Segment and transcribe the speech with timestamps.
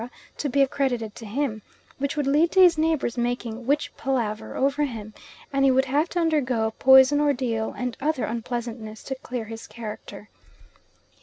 [0.35, 1.61] to be accredited to him,
[1.99, 5.13] which would lead to his neighbours making "witch palaver" over him,
[5.53, 10.27] and he would have to undergo poison ordeal and other unpleasantness to clear his character.